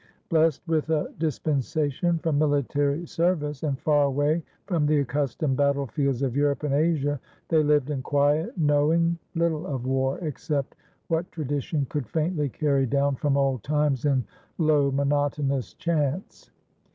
[0.29, 6.23] Blessed with a dispensation from military service, and far away from the accustomed battle fields
[6.23, 10.75] of Europe and Asia, they lived in quiet, knowing little of war except
[11.07, 14.23] what tradition could faintly carry down from old times in
[14.57, 16.49] low monotonous chants.